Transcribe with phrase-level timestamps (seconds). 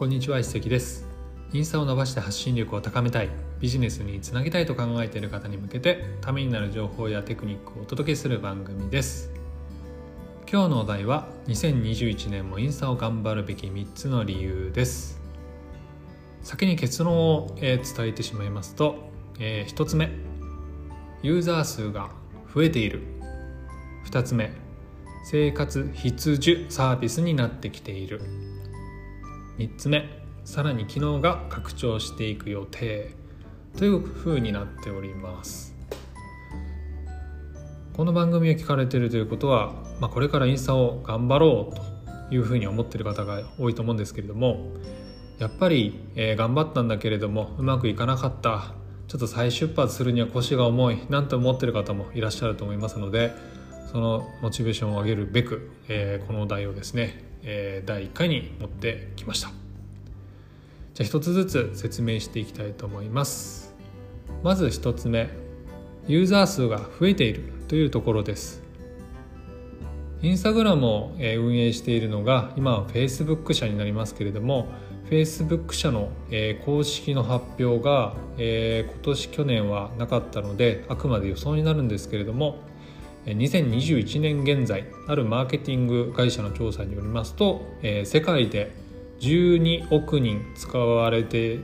[0.00, 1.06] こんにちは一石です。
[1.52, 3.28] インスタを伸ばして発信力を高めたい
[3.60, 9.30] ビジネスにつなげたいと考えている方に向けてためになる情報やテクニックをお届けする番組です。
[10.50, 15.20] 今日のお題は2021年もインスタを頑張るべき3つの理由です。
[16.40, 20.08] 先に結論を伝えてしまいますと、え1つ目
[21.22, 22.08] ユーザー数が
[22.54, 23.02] 増えている。
[24.06, 24.50] 2つ目
[25.26, 28.49] 生活必需サービスになってきている。
[29.60, 30.08] 3つ目
[30.42, 33.10] さらに機能が拡張していく予定。
[33.76, 35.74] というふうになっております。
[37.94, 44.72] この番組を聞かれているということは、まあ、これからインスタを頑張ろうというふうに思ってる方が多いと思うんですけれども
[45.38, 48.74] やっぱり、えー、頑張ったんだけれどもうまくいかなかった
[49.08, 53.34] ちょっと再出発するには腰が重いなんて思ってる方もいらっしゃると思いますので
[53.92, 59.48] そのモチベーションを上げるべく、えー、このお題をですねえー、第1回に持ってきました。
[60.94, 63.74] じゃあ一つずつ説明していきたいと思います。
[64.42, 65.28] まず1つ目
[66.06, 68.62] ユーザー数が増えているというところです。
[70.22, 74.68] インスタグラムを運営しているのが今は Facebook 社になりますけれども
[75.08, 76.10] Facebook 社の
[76.66, 82.58] 公式の発表が今年去年はなかったのであくまで予想になるんですけれども
[83.36, 88.72] 2021年現在あるマーケティング会社の調査によりますと、え、世界で
[89.20, 91.60] 12億人使われて、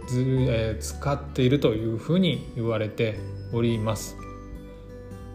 [0.48, 3.18] え、使っているというふうに言われて
[3.52, 4.16] おります。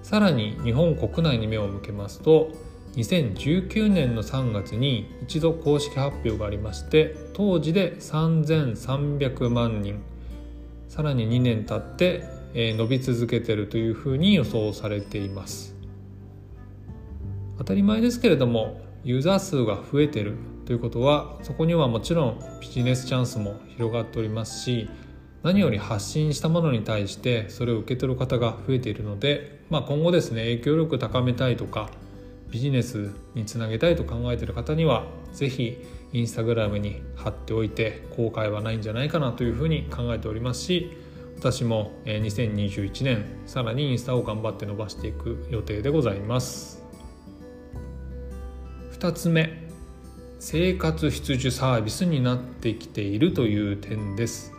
[0.04, 2.52] さらに日本国内に目を向けますと
[2.96, 10.02] 2019年の3月に一度公式発表がありまして当時で3300万人
[10.90, 15.81] さらに2年経って伸び続けているというふうに予想されています。
[17.62, 24.90] 当たり前ですけれどもユーザー数が増えてるということはそこにはもちろんビジネスチャンスも広がっておりますし
[25.44, 31.91] 何より発信したものに対してそれを受け取る方が増えているので、まあ、今後ですね影響力高めたいとか
[32.50, 35.78] ビジネスにつなげたいと考えている方には是非
[36.14, 40.97] インスタグラムに貼っておいて後悔はないんじゃないかなというふうに考えておりますし
[41.38, 46.81] 私も2021年さらにインスタを頑張って伸ばしていく予定でございます。
[49.01, 49.51] 2つ目
[50.38, 54.53] 生活必需サービスになってきているという点です。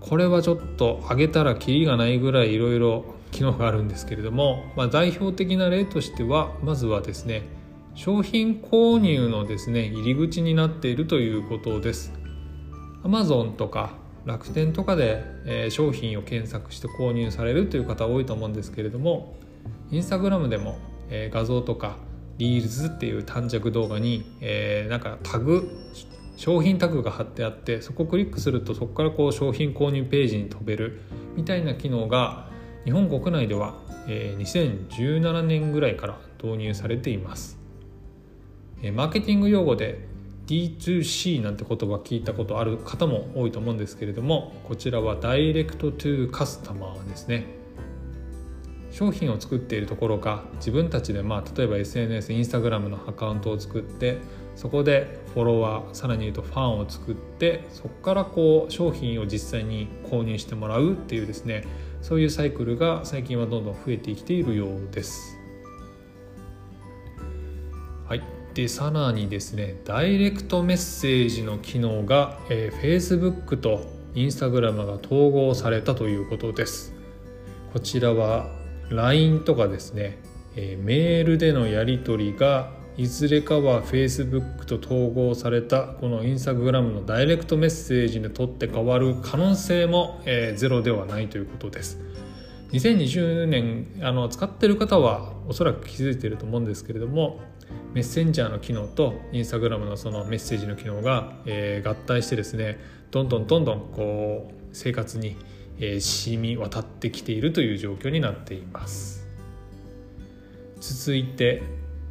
[0.00, 7.42] これはちょっと上げたらキリがないぐらいいろいろ機能があるんですけれども、まあ、代表的な例としてはまずはですね
[7.94, 12.12] 商品購入のですね入り口になっているということです。
[13.04, 13.92] Amazon とか
[14.24, 19.36] 楽天とかで、え商品を検索して購入されるという方多いと思うんですけれども
[19.92, 20.76] インスタグラムでも、
[21.08, 21.98] え画像とか
[22.38, 25.70] リールズっていう短尺動画に、えー、なんかタグ
[26.36, 31.00] 商品タグが貼ってあってそこをクリックするとそこからこう商品購入ページに飛べる
[31.36, 32.48] みたいな機能が
[32.84, 33.74] 日本国内では、
[34.08, 37.58] えー、2017年ぐらいから導入されています、
[38.82, 40.12] えー、マーケティング用語で
[40.46, 47.63] D2C なんて言葉聞いたことある方も多いと思うんですけれどもこちらはダイレクトトゥーカスタマーですね。
[48.94, 54.18] 商品を作っているところが自分たちでまあ例えば SNS インスタグラムのアカウントを作って
[54.54, 61.64] そこでフォロワーさらに言うとファンを作ってそこからこう商品を実際に購入してもらうっていうですね
[62.02, 65.38] そういうサイクルが最近はどんどん増えてきているようです。
[68.06, 68.22] はい、
[68.54, 73.80] でさらにですねダイレクトメッセージの機能が、えー、Facebook と
[74.14, 76.94] Instagram が統合されたということです。
[77.72, 80.18] こちらは LINE とかですね、
[80.56, 91.98] え、メールでのやり取りがいずれかは Facebook と統合されたこの Instagram のダイレクトメッセージにとって変わる可能性も、えー、ゼロではないということです。
[92.70, 97.40] 2020年あの使ってる方はおそらく気づいていると思うんですけれども
[97.92, 102.80] メッセンジャーの機能とインスタグラムのそのメッセージの機能が、えー、合体してですね
[103.12, 105.36] どんどんどんどんこう生活に
[105.78, 109.26] えー、染み渡ってきているという状況になっています。
[110.80, 111.62] 続いて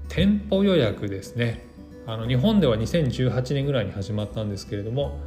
[0.10, 1.74] 店舗予約ですね。
[2.06, 5.19] あの日本では2018年ぐらいに始まったんですけれども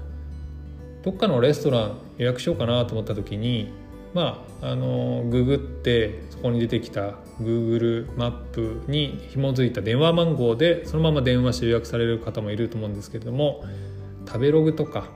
[1.02, 3.72] どっかのレストラン予約しようかなと思った時に
[4.12, 13.64] まああのググってそこに出てきた Google マップに紐づいた電話番号でそのまま電話して予約される方もいると思うんですけれども
[14.26, 15.08] 食べログとか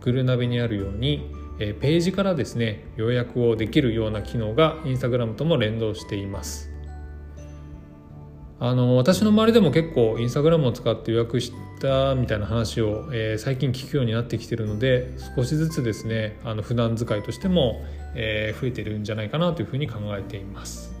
[0.00, 6.70] グルナビにあるようにえページからですね予約をできるような機能がインスタグラムとも連動しています。
[8.58, 20.94] あの私の周りでも結構インスタグラムを使って予約したみたいな話を、えー、最近聞くようになってきてるので少しずつですねあの普段使いとしても、えー、増えてるんじゃないかなというふうに考えています。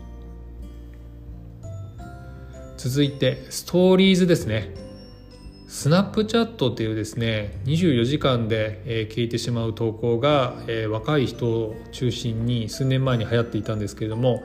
[2.76, 4.85] 続いてストーリーズですね。
[5.68, 10.54] スナップチャットっていうですね24時間で、えー、消えてしまう投稿が、
[10.90, 14.44] 若い人を中心に数年前に流行っていたんですけれども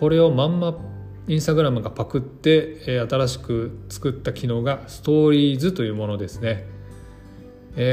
[0.00, 0.76] これをまんま
[1.28, 6.66] インスタグラムがパクって、新しく作った機能がストーリーズというものですね、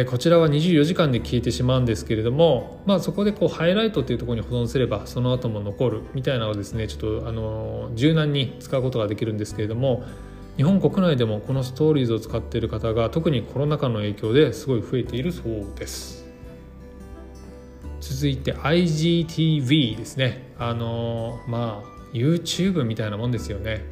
[0.10, 10.04] こちらは24時間で消えてしまうんですけれども、まあ、そこでこうハイライトっていうところに保存すればその後も残るみたいなのをですねちょっとあの柔軟に使うことができるんですけれども
[10.58, 16.26] 日本国内でもこのストーリーズを使っている方が特にコロナ禍の影響ですごい増えているそうです。
[18.00, 20.54] 続いて IGTV ですね。
[20.58, 23.84] あのまあ YouTube みたいなもんですよね。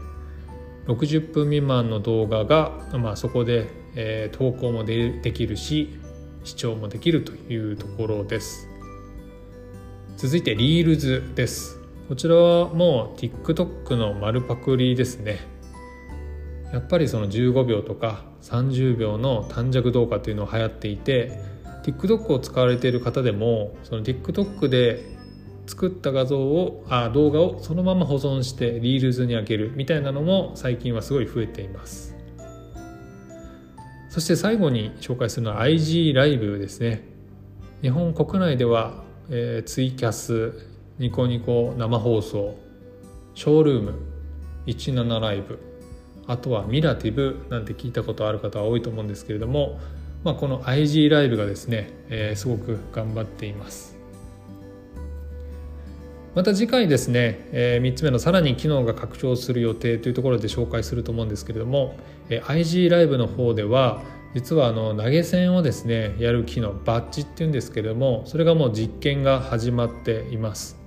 [0.87, 5.97] 60分未満の動画が、まあ、そこで、えー、投稿もでできるし
[6.43, 8.69] 視聴もできるというところです。
[10.15, 11.79] 続いて Reels です。
[12.07, 15.52] こちらはもう TikTok の丸パクリですね。
[16.73, 21.39] やっぱりその15秒とか30秒の短尺動画っていうのが流行っていて
[21.83, 25.05] TikTok を使われている方でもその TikTok で
[25.67, 32.15] 作った画像をあ動画をそのまま保存して Reels に上げるみたいなのも最近はすごい増えています。
[34.09, 37.03] そして最後に紹介するのは IG ライブですね。
[37.83, 40.67] 日本国内では、えー、ツイキャス
[40.97, 42.55] ニコニコ生放送
[43.35, 43.93] ショールーム
[44.65, 45.72] 17ライブ
[46.27, 49.79] あとはミラティブなんて聞いたことある方は多いと思うんですけれども、
[50.23, 53.93] まあ、この IG ライブがですね、えー、すごく頑張っています。
[56.35, 61.95] また次回ですね、えー、3つ目のさらに機能が拡張する予定というところで紹介すると思うんですけれども、
[62.29, 64.01] えー、IG ライブの方では
[64.33, 70.82] 実はあの投げ銭をですねやる機能バッジっていうんですけれどもそれがもう実験が始まっています。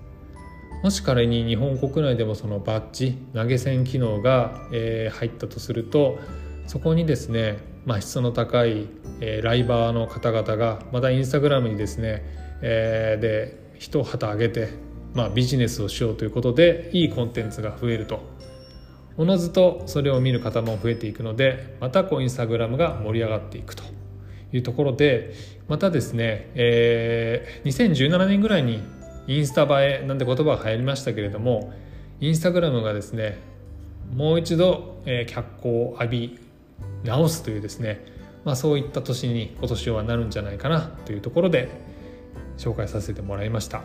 [0.83, 6.19] もし仮に日本国内でもそのバッジ投げ銭機能が、えー、入ったとすると
[6.67, 8.89] そこにですね、まあ、質の高い、
[9.21, 12.23] えー、ライバーの方々がまたインスタグラムにですね、
[12.63, 14.87] えー、で一旗あげて
[15.17, 18.21] まあ、ビジネスをしようということでいいコンテンツが増えると。
[19.17, 23.83] おのずとそれを見る方も増えていくのでまたこうインスタグラムが盛り上がっていくと。
[24.53, 25.35] いうところで
[25.67, 28.81] またですね、えー、2017年ぐらいに
[29.27, 31.73] インスタ映えなんて言葉が流行りましたけれども
[32.21, 33.39] インスタグラムがですね
[34.15, 36.39] もう一度、え、脚光を浴び
[37.05, 38.05] 直すというですね、
[38.45, 41.69] まあ、そういった年に今年はなるんじゃないかなというところで
[42.57, 43.83] 紹介させてもらいました。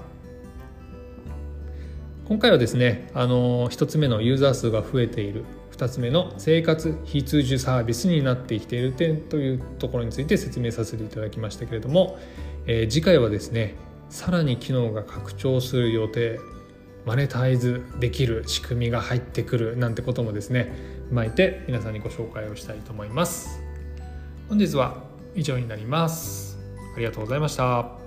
[2.28, 12.18] 今回はですねあの1つ目のユーザー数が増えている2つ目の生活非通知サービスになってきている点というところについて説明させていただきましたけれども、
[12.68, 13.76] えー、次回はですね
[14.12, 16.40] さらに機能が拡張する予定
[17.06, 20.72] マネタイズできる仕組みが入ってくるなんてこともですね
[21.10, 23.62] 踏まえて皆さんにご紹介をしたいと思います。
[24.50, 25.02] 本日は
[25.34, 26.60] 以上になります。
[26.96, 28.01] ありがとうございました。